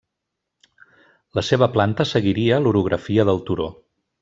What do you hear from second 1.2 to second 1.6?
La